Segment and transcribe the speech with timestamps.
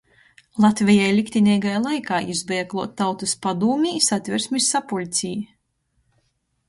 [0.63, 5.35] Latvejai liktineigajā laikā jis beja kluot Tautys padūmē, Satversmis sapuļcē,